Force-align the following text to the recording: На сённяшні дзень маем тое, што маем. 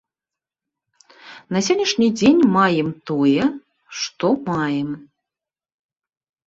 На 1.57 1.61
сённяшні 1.67 2.07
дзень 2.19 2.41
маем 2.57 2.89
тое, 3.11 3.43
што 4.01 4.27
маем. 4.51 4.89